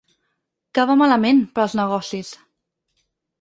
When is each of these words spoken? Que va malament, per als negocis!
Que 0.77 0.85
va 0.91 0.95
malament, 1.01 1.43
per 1.59 1.63
als 1.65 1.75
negocis! 1.81 2.33